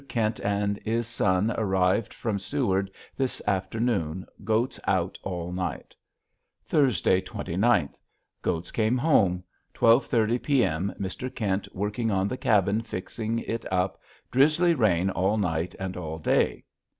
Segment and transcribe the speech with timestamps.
[0.09, 4.25] Kint and is son arivd from seward this afternoon.
[4.43, 5.93] goats out all night.
[6.65, 7.03] Thurs.
[7.03, 7.93] 29th.
[8.41, 9.43] goats cam ome
[9.75, 10.63] 12.30 p.
[10.63, 10.91] m.
[10.99, 11.29] Mr.
[11.29, 14.01] Kint Working on the Cabbin fixing at up.
[14.31, 16.63] Drisly rain all night and all day.